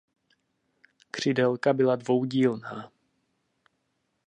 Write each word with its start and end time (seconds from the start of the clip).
Křidélka 1.11 1.73
byla 1.73 1.95
dvoudílná. 1.97 2.91